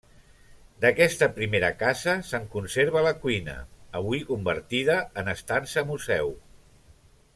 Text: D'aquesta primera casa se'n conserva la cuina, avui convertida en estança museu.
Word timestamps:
D'aquesta 0.83 1.27
primera 1.33 1.69
casa 1.81 2.15
se'n 2.29 2.47
conserva 2.55 3.03
la 3.09 3.11
cuina, 3.25 3.55
avui 4.01 4.23
convertida 4.31 4.97
en 5.23 5.31
estança 5.35 5.85
museu. 5.93 6.35